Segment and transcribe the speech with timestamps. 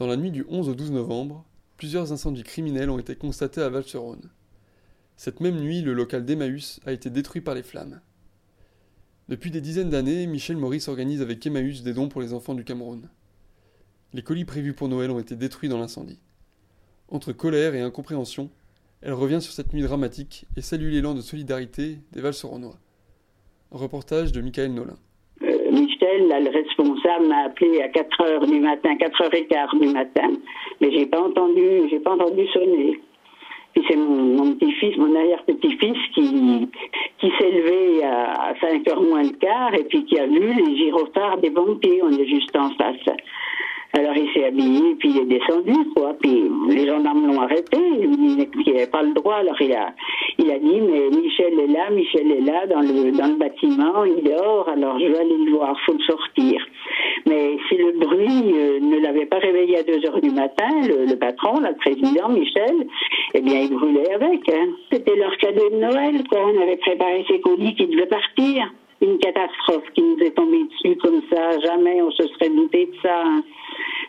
[0.00, 1.44] Dans la nuit du 11 au 12 novembre,
[1.76, 4.30] plusieurs incendies criminels ont été constatés à Val-sur-Rhône.
[5.18, 8.00] Cette même nuit, le local d'Emmaüs a été détruit par les flammes.
[9.28, 12.64] Depuis des dizaines d'années, Michel Maurice organise avec Emmaüs des dons pour les enfants du
[12.64, 13.10] Cameroun.
[14.14, 16.18] Les colis prévus pour Noël ont été détruits dans l'incendie.
[17.08, 18.48] Entre colère et incompréhension,
[19.02, 22.78] elle revient sur cette nuit dramatique et salue l'élan de solidarité des Val-sur-Rhonois.
[23.70, 24.96] Un reportage de Michael Nolin.
[25.70, 29.74] Michel, là, le responsable, m'a appelé à 4 heures du matin, 4 heures et quart
[29.76, 30.30] du matin,
[30.80, 33.00] mais j'ai pas entendu, j'ai pas entendu sonner.
[33.74, 36.68] Puis c'est mon, mon petit-fils, mon arrière-petit-fils qui,
[37.20, 40.76] qui s'est levé à 5 heures moins le quart et puis qui a vu les
[40.76, 42.02] gyrophares des banquiers.
[42.02, 43.16] On est juste en face.
[43.92, 46.14] Alors il s'est habillé, puis il est descendu, quoi.
[46.20, 49.36] Puis les gendarmes l'ont arrêté, il n'avait pas le droit.
[49.36, 49.92] Alors il a,
[50.38, 54.04] il a dit, mais Michel est là, Michel est là, dans le, dans le bâtiment,
[54.04, 56.64] il dort, alors je vais aller le voir, faut le sortir.
[57.26, 61.06] Mais si le bruit euh, ne l'avait pas réveillé à 2 heures du matin, le,
[61.06, 62.86] le patron, le président Michel,
[63.34, 64.48] eh bien il brûlait avec.
[64.48, 64.68] Hein.
[64.92, 66.40] C'était leur cadeau de Noël, quoi.
[66.46, 70.96] On avait préparé ses colis qui devaient partir une catastrophe qui nous est tombée dessus
[70.98, 71.58] comme ça.
[71.60, 73.22] Jamais on se serait douté de ça.
[73.24, 73.42] hein.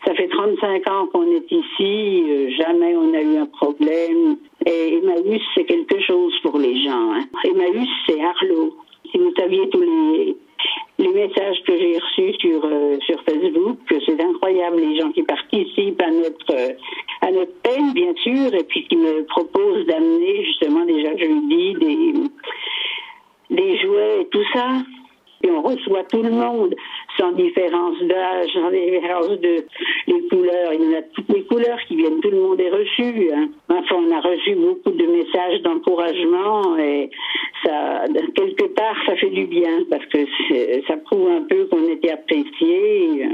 [0.05, 4.38] Ça fait 35 ans qu'on est ici, euh, jamais on a eu un problème.
[4.66, 7.13] Et Emmaüs, c'est quelque chose pour les gens.
[7.13, 7.25] Hein.
[7.44, 8.78] Emmaüs, c'est Arlo.
[9.11, 10.35] Si vous saviez tous les,
[11.13, 16.09] messages que j'ai reçus sur, euh, sur Facebook, c'est incroyable, les gens qui participent à
[16.09, 16.73] notre, euh,
[17.22, 17.60] à notre
[18.25, 22.13] et puis qui me proposent d'amener justement déjà jeudi des,
[23.49, 24.67] des jouets et tout ça.
[25.44, 26.75] Et on reçoit tout le monde,
[27.17, 29.66] sans différence d'âge, sans différence de
[30.05, 30.73] les couleurs.
[30.73, 33.31] Il y en a toutes les couleurs qui viennent, tout le monde est reçu.
[33.33, 33.49] Hein.
[33.69, 37.09] Enfin, on a reçu beaucoup de messages d'encouragement et
[37.66, 38.03] ça,
[38.35, 40.19] quelque part, ça fait du bien parce que
[40.88, 43.28] ça prouve un peu qu'on était apprécié.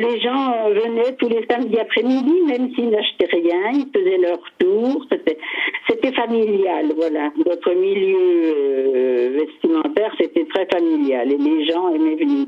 [0.00, 4.40] Les gens euh, venaient tous les samedis après-midi, même s'ils n'achetaient rien, ils faisaient leur
[4.58, 5.04] tour.
[5.10, 7.30] C'était, familial, voilà.
[7.44, 12.46] Notre milieu euh, vestimentaire, c'était très familial et les gens aimaient venir.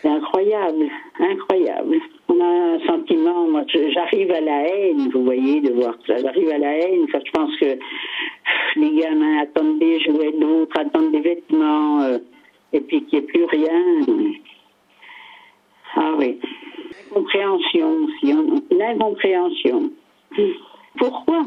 [0.00, 0.86] C'est incroyable,
[1.18, 1.96] incroyable.
[2.28, 6.16] On a un sentiment, moi, j'arrive à la haine, vous voyez, de voir ça.
[6.18, 7.76] J'arrive à la haine, que je pense que
[8.76, 12.18] les gamins attendent des jouets, d'autres attendent des vêtements, euh,
[12.72, 14.00] et puis qu'il n'y ait plus rien.
[15.96, 16.38] Ah oui.
[17.18, 18.44] Incompréhension aussi, hein.
[18.70, 19.90] l'incompréhension.
[20.98, 21.46] Pourquoi?